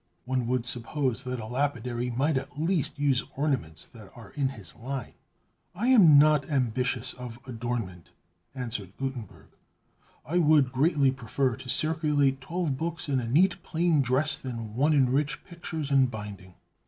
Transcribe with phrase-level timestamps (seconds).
[0.25, 4.75] One would suppose that a lapidary might at least use ornaments that are in his
[4.75, 5.13] line!"
[5.75, 8.09] "I am not ambitious of adornment,"
[8.55, 9.49] answered Gutenberg.
[10.25, 14.93] "I would greatly prefer to circulate twelve books in a neat plain dress than one
[14.93, 16.55] in rich pictures and binding.